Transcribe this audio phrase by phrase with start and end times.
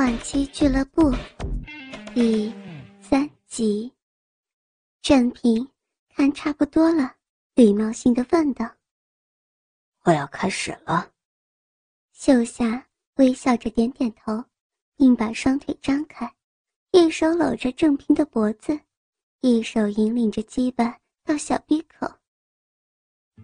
[0.00, 1.14] 换妻俱乐部
[2.14, 2.50] 第
[3.02, 3.92] 三集，
[5.02, 5.68] 郑平
[6.08, 7.16] 看差不多了，
[7.54, 8.66] 礼貌性的问道
[10.04, 11.12] ：“我要开始了。”
[12.16, 12.82] 秀霞
[13.16, 14.42] 微笑着点点头，
[14.96, 16.34] 并把双腿张开，
[16.92, 18.80] 一手搂着郑平的脖子，
[19.42, 22.06] 一手引领着鸡巴到小闭口。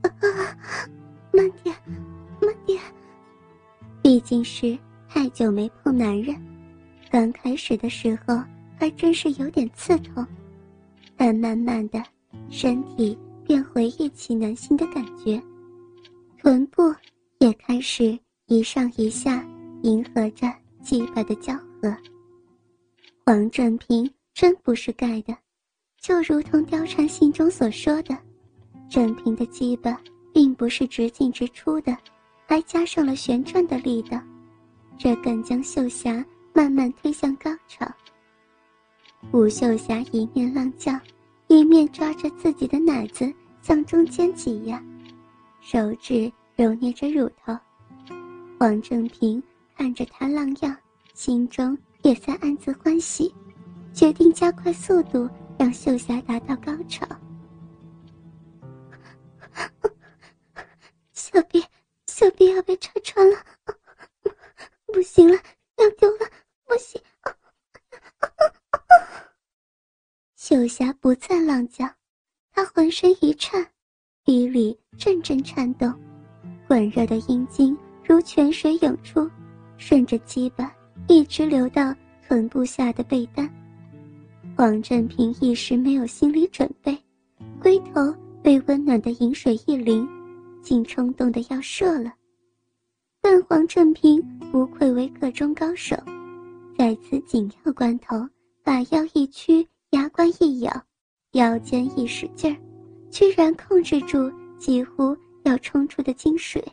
[0.00, 0.10] 啊，
[1.30, 1.76] 慢点，
[2.40, 2.82] 慢点，
[4.02, 4.78] 毕竟是。
[5.08, 6.36] 太久没碰男人，
[7.10, 8.38] 刚开始的时候
[8.78, 10.24] 还真是有点刺痛，
[11.16, 12.02] 但慢慢的，
[12.50, 15.42] 身体便回忆起男性的感觉，
[16.38, 16.94] 臀部
[17.38, 18.16] 也开始
[18.46, 19.44] 一上一下，
[19.82, 20.46] 迎合着
[20.82, 21.96] 鸡巴的交合。
[23.24, 25.34] 黄振平真不是盖的，
[26.00, 28.16] 就如同貂蝉信中所说的，
[28.90, 29.98] 振平的鸡巴
[30.34, 31.96] 并不是直进直出的，
[32.46, 34.20] 还加上了旋转的力道。
[34.98, 37.86] 这更将秀霞慢慢推向高潮。
[39.32, 40.98] 吴秀霞一面浪叫，
[41.46, 43.32] 一面抓着自己的奶子
[43.62, 44.82] 向中间挤压，
[45.60, 47.56] 手指揉捏着乳头。
[48.58, 49.40] 黄正平
[49.76, 50.76] 看着她浪样，
[51.14, 53.32] 心中也在暗自欢喜，
[53.92, 57.06] 决定加快速度，让秀霞达到高潮。
[61.14, 61.64] 小臂，
[62.06, 63.36] 小臂要被拆穿了。
[64.92, 65.34] 不行了，
[65.76, 66.26] 要丢了！
[66.66, 67.00] 不行！
[70.36, 71.86] 秀霞不再浪叫，
[72.52, 73.66] 她浑身一颤，
[74.24, 75.92] 鼻里阵阵颤动，
[76.66, 79.30] 滚热的阴茎如泉水涌出，
[79.76, 80.74] 顺着鸡巴
[81.06, 81.94] 一直流到
[82.26, 83.48] 臀部下的被单。
[84.56, 86.96] 黄振平一时没有心理准备，
[87.60, 90.08] 龟头被温暖的饮水一淋，
[90.62, 92.12] 竟冲动的要射了。
[93.42, 95.96] 黄振平不愧为个中高手，
[96.76, 98.16] 在此紧要关头，
[98.64, 100.82] 把腰一屈，牙关一咬，
[101.32, 102.56] 腰间一使劲儿，
[103.10, 106.64] 居然控制住几乎要冲出的金水。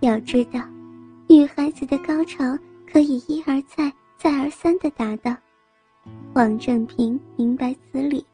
[0.00, 0.60] 要知道，
[1.28, 2.58] 女孩子的高潮
[2.90, 5.36] 可以一而再、再而三的达到。
[6.32, 8.24] 黄正平明白此理，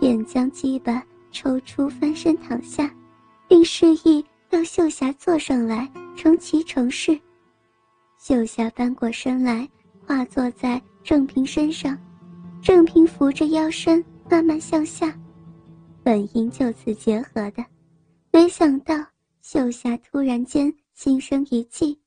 [0.00, 2.88] 便将鸡巴抽出，翻身躺下，
[3.48, 4.24] 并示意。
[4.48, 7.20] 让秀霞坐上来，成骑乘式。
[8.18, 9.68] 秀霞翻过身来，
[10.06, 11.96] 跨坐在郑平身上，
[12.62, 15.16] 郑平扶着腰身慢慢向下，
[16.02, 17.64] 本应就此结合的，
[18.32, 18.94] 没想到
[19.42, 22.00] 秀霞突然间心生一计，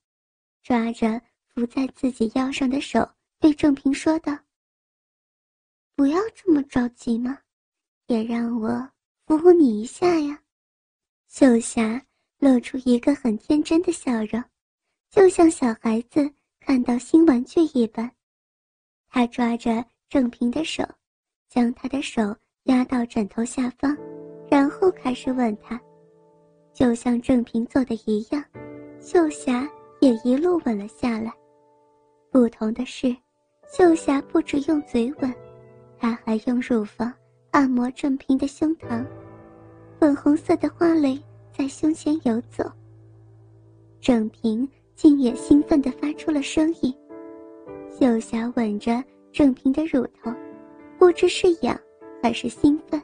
[0.63, 3.07] 抓着扶在自己腰上的手，
[3.39, 4.37] 对郑平说道
[5.95, 7.37] ：“不要这么着急嘛，
[8.07, 8.89] 也让我
[9.25, 10.39] 扶你一下呀。”
[11.29, 12.03] 秀霞。
[12.39, 14.41] 露出一个很天真的笑容，
[15.11, 18.09] 就像小孩子看到新玩具一般。
[19.09, 20.83] 他抓着郑平的手，
[21.49, 23.97] 将他的手压到枕头下方，
[24.49, 25.79] 然后开始吻他，
[26.73, 28.41] 就像郑平做的一样，
[29.01, 29.67] 秀霞
[29.99, 31.33] 也一路吻了下来。
[32.31, 33.13] 不同的是，
[33.69, 35.33] 秀霞不止用嘴吻，
[35.97, 37.13] 她还用乳房
[37.51, 39.05] 按摩郑平的胸膛，
[39.99, 41.21] 粉红色的花蕾。
[41.59, 42.63] 在胸前游走，
[43.99, 44.65] 郑平
[44.95, 46.95] 竟也兴奋地发出了声音。
[47.89, 49.03] 秀霞吻着
[49.33, 50.33] 郑平的乳头，
[50.97, 51.77] 不知是痒
[52.23, 53.01] 还是兴奋，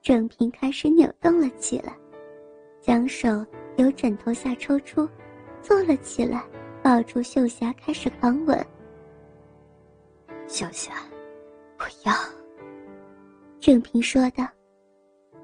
[0.00, 1.94] 郑平开始扭动了起来，
[2.80, 3.28] 将手
[3.76, 5.06] 由枕头下抽出，
[5.60, 6.42] 坐了起来，
[6.82, 8.58] 抱住秀霞开始狂吻。
[10.48, 10.94] 秀霞，
[11.76, 12.14] 不要。
[13.60, 14.48] 郑平说道。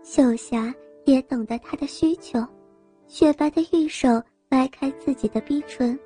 [0.02, 0.74] 秀霞。
[1.04, 2.38] 也懂得他的需求，
[3.06, 5.98] 雪白的玉手掰开自己的逼唇，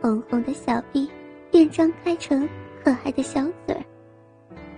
[0.00, 1.08] 红红的小臂
[1.50, 2.48] 便张开成
[2.82, 3.84] 可爱的小嘴儿，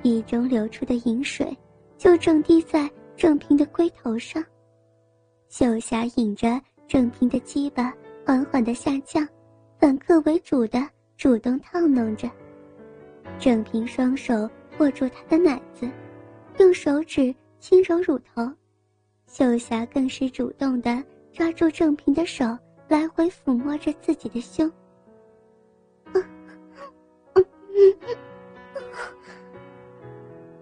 [0.03, 1.57] 鼻中流出的饮水
[1.99, 4.43] 就正滴在郑平的龟头上。
[5.49, 7.93] 秀霞引着郑平的鸡巴
[8.25, 9.29] 缓缓的下降，
[9.79, 10.81] 反客为主的
[11.17, 12.31] 主动套弄着。
[13.39, 14.49] 郑平双手
[14.79, 15.89] 握住她的奶子，
[16.59, 18.51] 用手指轻揉乳头。
[19.33, 22.45] 秀霞更是主动的抓住郑平的手，
[22.89, 24.71] 来回抚摸着自己的胸。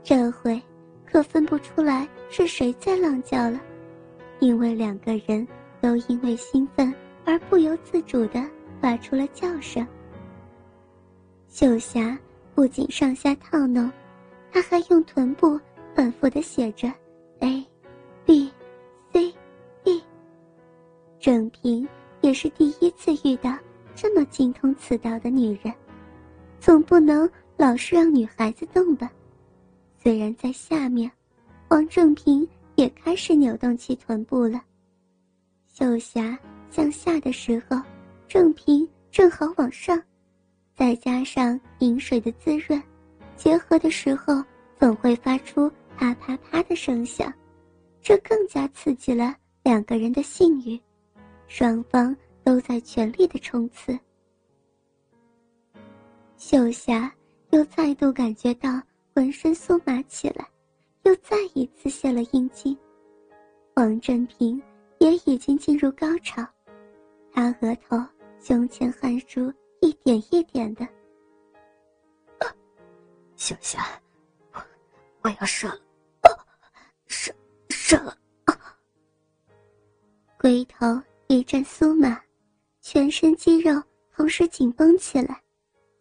[0.03, 0.63] 这回
[1.07, 3.59] 可分不出来是谁在浪叫了，
[4.39, 5.49] 因为两个人
[5.81, 6.95] 都因为兴奋
[7.25, 8.45] 而不由自主的
[8.83, 9.87] 发出了叫声。
[11.49, 12.19] 秀霞
[12.55, 13.91] 不仅上下套弄，
[14.53, 15.59] 她还用臀部
[15.95, 16.93] 反复的写着
[17.41, 17.67] “a
[18.27, 18.53] b”。
[21.19, 21.21] C，D。
[21.21, 21.87] 郑平
[22.21, 23.57] 也是第一次遇到
[23.95, 25.73] 这么精通此道的女人，
[26.61, 29.11] 总不能老是让女孩子动吧？
[30.01, 31.11] 虽然在下面，
[31.69, 34.63] 王正平也开始扭动起臀部了。
[35.67, 36.39] 秀霞
[36.71, 37.81] 向下的时候，
[38.27, 40.01] 正平正好往上，
[40.75, 42.81] 再加上饮水的滋润，
[43.37, 44.43] 结合的时候
[44.79, 47.33] 总会发出啪啪啪的声响，
[48.01, 50.81] 这更加刺激了两个人的性欲，
[51.49, 53.99] 双方都在全力的冲刺。
[56.37, 57.13] 秀霞
[57.51, 58.81] 又再度感觉到。
[59.15, 60.49] 浑身酥麻起来，
[61.03, 62.79] 又再一次泄了阴茎。
[63.75, 64.63] 王振平
[65.01, 66.47] 也已经进入高潮，
[67.33, 68.01] 他额头、
[68.39, 70.87] 胸前汗珠一点一点的。
[73.35, 73.85] 秀霞，
[74.53, 74.63] 我
[75.23, 76.47] 我要射了，
[77.09, 77.35] 射
[77.71, 78.17] 射了！
[80.39, 80.87] 龟头
[81.31, 82.19] 一阵酥麻，
[82.81, 85.43] 全身肌肉同时紧绷起来，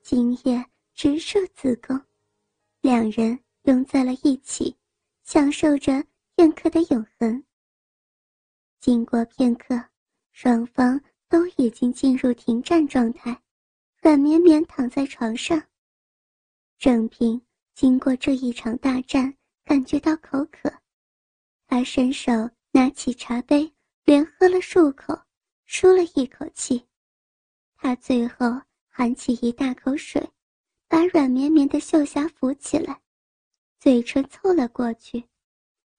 [0.01, 1.99] 精液直射子宫。
[2.79, 4.73] 两人拥在了一起，
[5.25, 6.01] 享受着
[6.33, 7.43] 片刻的永恒。
[8.79, 9.77] 经过片刻，
[10.31, 10.97] 双方
[11.27, 13.37] 都已经进入停战状态，
[14.01, 15.61] 软绵绵躺在床上。
[16.79, 17.41] 郑平
[17.75, 19.35] 经过这一场大战，
[19.65, 20.71] 感觉到口渴，
[21.67, 22.31] 他伸手
[22.71, 23.69] 拿起茶杯，
[24.07, 25.13] 连喝了数口，
[25.65, 26.87] 舒了一口气。
[27.75, 30.25] 他最后含起一大口水。
[30.87, 33.01] 把软绵绵的秀霞扶起来，
[33.77, 35.21] 嘴唇凑了过去，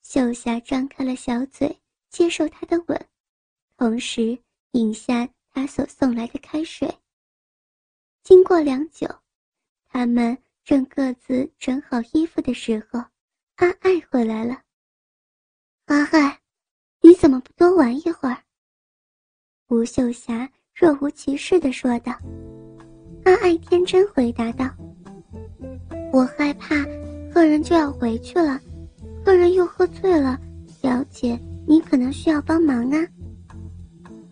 [0.00, 3.08] 秀霞张开了小嘴接受他的吻，
[3.76, 6.88] 同时饮下他所送来的开水。
[8.22, 9.06] 经过良久，
[9.88, 13.00] 他们正各自整好衣服的时候，
[13.56, 14.62] 阿爱回来了。
[15.84, 16.40] 阿爱，
[17.00, 18.36] 你怎么不多玩一会儿？
[19.68, 22.12] 吴秀霞若无其事地说道。
[23.24, 24.68] 阿爱天真回答道
[26.12, 26.74] ：“我害怕
[27.32, 28.60] 客人就要回去了，
[29.24, 33.06] 客人又喝醉了，小姐你可能需要帮忙啊。”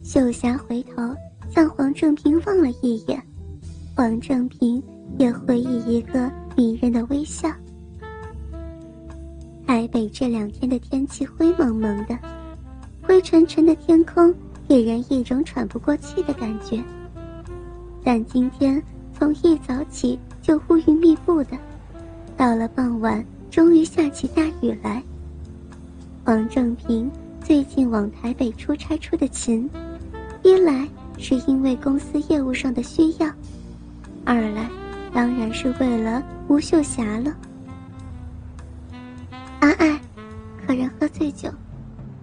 [0.02, 1.14] 秀霞回头
[1.50, 3.22] 向黄正平望了一眼，
[3.94, 4.82] 黄正平
[5.18, 7.50] 也回以一个迷人的微笑。
[9.66, 12.16] 台北这两天的天气灰蒙蒙的，
[13.16, 14.34] 灰沉沉的天空
[14.68, 16.84] 给人一种喘不过气的感觉。
[18.04, 18.80] 但今天
[19.18, 21.56] 从一早起就乌云密布的，
[22.36, 25.02] 到了傍晚终于下起大雨来。
[26.26, 27.10] 王正平
[27.42, 29.66] 最近往台北出差出的勤，
[30.42, 30.86] 一来
[31.16, 33.32] 是因为公司业务上的需要，
[34.26, 34.68] 二来
[35.10, 37.34] 当然是为了吴秀霞了。
[39.60, 39.98] 阿爱，
[40.66, 41.48] 客人喝醉酒，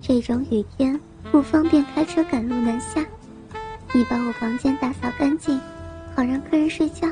[0.06, 1.00] 这种雨天
[1.32, 3.06] 不方便开车赶路南下，
[3.94, 5.58] 你把我房间打扫干净。
[6.14, 7.08] 好让客人睡觉。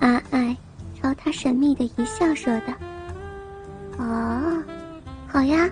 [0.00, 0.54] 阿爱
[1.00, 2.74] 朝他神秘的一笑说道
[3.98, 4.62] ：“哦，
[5.28, 5.70] 好呀，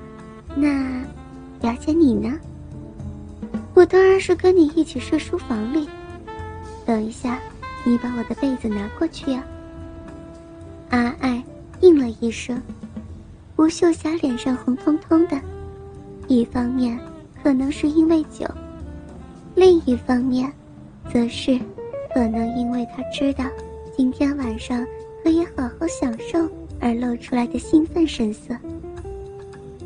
[0.55, 1.05] 那
[1.61, 2.33] 表姐你呢？
[3.75, 5.89] 我当然是跟你一起睡书房里。
[6.87, 7.41] 等一下，
[7.83, 9.43] 你把我的被子拿过去呀。”
[10.91, 11.43] 阿爱
[11.81, 12.63] 应了一声。
[13.57, 15.41] 吴秀霞脸上红彤彤的，
[16.29, 16.99] 一方面
[17.43, 18.47] 可能是因为酒，
[19.55, 20.53] 另一方面。
[21.09, 21.57] 则是，
[22.13, 23.45] 可能因为他知道
[23.97, 24.85] 今天晚上
[25.23, 28.57] 可以好好享受而露出来的兴奋神色。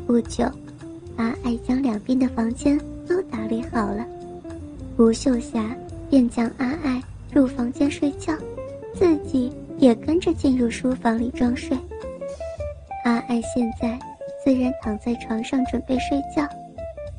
[0.07, 0.43] 不久，
[1.17, 2.75] 阿爱将两边的房间
[3.07, 4.03] 都打理好了，
[4.97, 5.75] 吴秀霞
[6.09, 6.99] 便将阿爱
[7.31, 8.35] 入房间睡觉，
[8.95, 11.77] 自己也跟着进入书房里装睡。
[13.05, 13.97] 阿爱现在
[14.43, 16.47] 虽然躺在床上准备睡觉，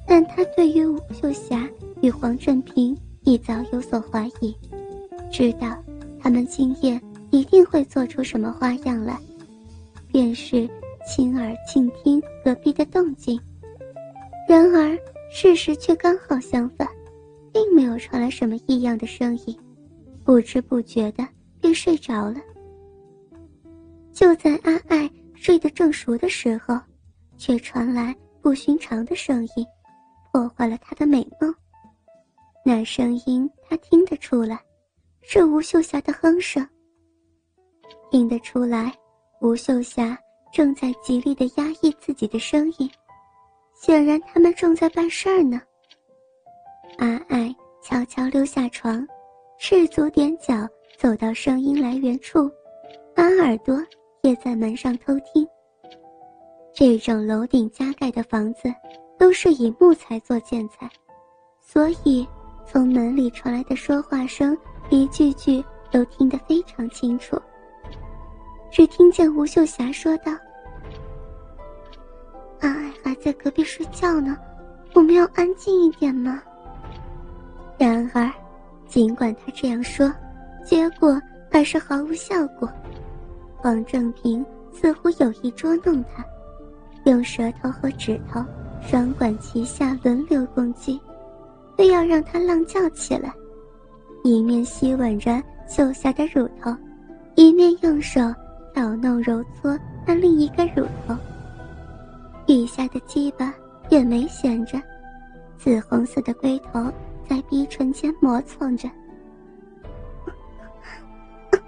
[0.06, 1.68] 但他对于吴秀霞
[2.00, 2.96] 与黄振平。
[3.24, 4.52] 一早有所怀疑，
[5.30, 5.80] 知道
[6.20, 7.00] 他们今夜
[7.30, 9.16] 一定会做出什么花样来，
[10.10, 10.68] 便是
[11.06, 13.40] 亲耳倾听隔壁的动静。
[14.48, 14.98] 然而
[15.30, 16.88] 事实却刚好相反，
[17.52, 19.56] 并没有传来什么异样的声音，
[20.24, 21.24] 不知不觉的
[21.60, 22.40] 便睡着了。
[24.12, 26.76] 就在阿爱睡得正熟的时候，
[27.42, 29.66] 却传来不寻常的声音，
[30.30, 31.52] 破坏了他的美梦。
[32.64, 34.56] 那声音他听得出来，
[35.22, 36.64] 是吴秀霞的哼声。
[38.12, 38.94] 听得出来，
[39.40, 40.16] 吴秀霞
[40.52, 42.88] 正在极力的压抑自己的声音，
[43.74, 45.60] 显然他们正在办事儿呢。
[46.98, 49.04] 阿爱悄悄溜下床，
[49.58, 50.54] 赤足踮脚
[50.96, 52.48] 走到声音来源处，
[53.16, 53.76] 把耳朵
[54.22, 55.44] 贴在门上偷听。
[56.74, 58.72] 这种楼顶加盖的房子，
[59.18, 60.90] 都是以木材做建材，
[61.60, 62.26] 所以。
[62.64, 64.56] 从门里传来的说话声，
[64.88, 67.36] 一句句都听得非常清楚。
[68.70, 70.32] 只听见吴秀霞说道
[72.62, 74.38] ：“阿爱还在隔壁睡觉呢，
[74.94, 76.40] 我们要安静一点吗？”
[77.76, 78.32] 然而，
[78.86, 80.10] 尽管他这样说，
[80.64, 82.66] 结果还是毫无效果。
[83.64, 86.24] 王正平似乎有意捉弄他，
[87.04, 88.44] 用舌头和指头
[88.80, 91.00] 双管齐下，轮流攻击，
[91.76, 93.32] 非要让他浪叫起来。
[94.24, 96.74] 一面吸吻着秀霞的乳头，
[97.34, 98.20] 一面用手
[98.72, 101.16] 捣弄揉搓那另一个乳头。
[102.46, 103.54] 余下的鸡巴
[103.88, 104.80] 也没闲着，
[105.56, 106.92] 紫红色的龟头
[107.28, 108.88] 在逼唇间磨蹭着。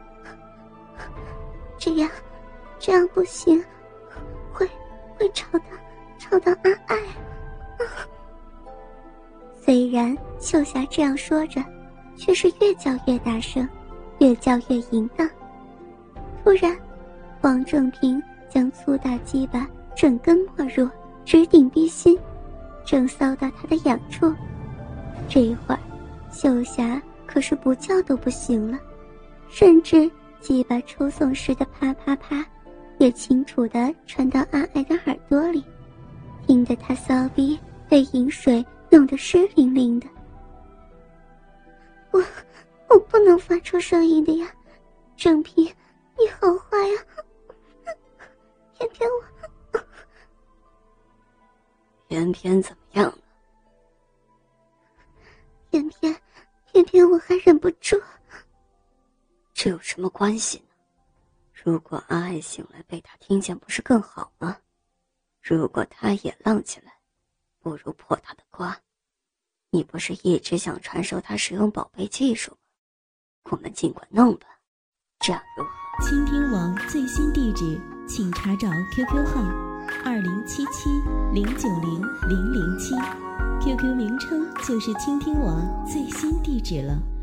[1.78, 2.08] 这样，
[2.78, 3.62] 这样不行，
[5.32, 5.64] 吵到
[6.18, 6.96] 吵到阿爱。
[9.64, 11.62] 虽然秀霞这样说着，
[12.16, 13.66] 却是越叫越大声，
[14.18, 15.28] 越叫越淫荡。
[16.42, 16.76] 突然，
[17.40, 19.66] 王正平将粗大鸡巴
[19.96, 20.88] 整根没入，
[21.24, 22.18] 直顶逼心，
[22.84, 24.32] 正骚到他的痒处。
[25.28, 25.80] 这一会儿，
[26.30, 28.78] 秀霞可是不叫都不行了，
[29.48, 30.10] 甚至。
[30.40, 32.44] 鸡巴抽送时的啪啪啪，
[33.04, 35.62] 也清楚的传到阿爱的耳朵里，
[36.46, 40.08] 听得他骚逼被饮水弄得湿淋淋的。
[42.12, 42.24] 我，
[42.88, 44.50] 我不能发出声音的呀，
[45.18, 45.66] 郑平，
[46.16, 47.04] 你好坏呀！
[48.78, 49.78] 偏偏我，
[52.08, 53.18] 偏偏怎么样呢？
[55.70, 56.16] 偏偏，
[56.72, 58.00] 偏偏我还忍不住。
[59.52, 60.73] 这有什么关系呢？
[61.64, 64.58] 如果阿爱醒来被他听见，不是更好吗？
[65.40, 66.92] 如果他也浪起来，
[67.58, 68.78] 不如破他的瓜。
[69.70, 72.58] 你不是一直想传授他使用宝贝技术吗？
[73.44, 74.46] 我们尽管弄吧，
[75.20, 76.06] 这样如何？
[76.06, 79.40] 倾听王最新地址，请查找 QQ 号：
[80.04, 80.90] 二零七七
[81.32, 82.94] 零九零零零七
[83.64, 87.13] ，QQ 名称就是倾听王最新地址了。